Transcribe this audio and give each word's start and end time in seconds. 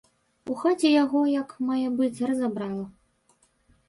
У 0.51 0.55
хаце 0.61 0.89
яго 1.03 1.19
як 1.33 1.51
мае 1.67 1.89
быць 1.99 2.23
разабрала. 2.31 2.87